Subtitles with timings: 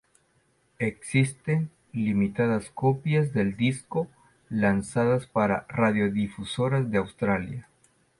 [0.79, 4.07] Existen limitadas copias del disco
[4.49, 7.69] lanzadas para radiodifusoras de Australia.